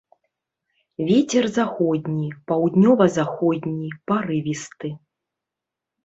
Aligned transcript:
Вецер 1.09 1.43
заходні, 1.57 2.29
паўднёва-заходні 2.51 3.89
парывісты. 4.13 4.89